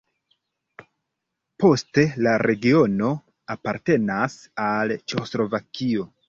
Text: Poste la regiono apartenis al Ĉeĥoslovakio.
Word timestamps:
Poste 1.63 2.05
la 2.27 2.33
regiono 2.45 3.11
apartenis 3.57 4.39
al 4.71 4.95
Ĉeĥoslovakio. 5.03 6.09